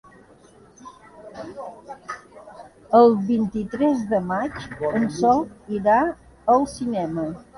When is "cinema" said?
6.75-7.31